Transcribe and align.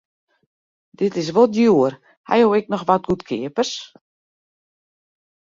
Dit 0.99 1.13
is 1.21 1.31
wol 1.35 1.49
djoer, 1.53 1.93
ha 2.27 2.33
jo 2.39 2.47
ek 2.59 2.67
noch 2.71 2.87
wat 2.89 3.07
goedkeapers? 3.07 3.71